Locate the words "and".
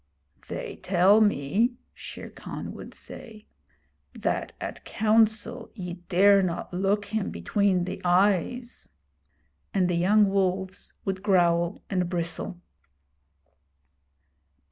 9.75-9.87, 11.87-12.09